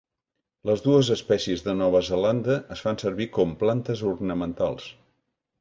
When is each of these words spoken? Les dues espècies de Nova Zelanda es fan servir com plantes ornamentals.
Les 0.69 0.79
dues 0.85 1.11
espècies 1.15 1.61
de 1.67 1.75
Nova 1.83 2.01
Zelanda 2.09 2.57
es 2.77 2.83
fan 2.87 2.99
servir 3.05 3.31
com 3.39 3.55
plantes 3.63 4.05
ornamentals. 4.17 4.93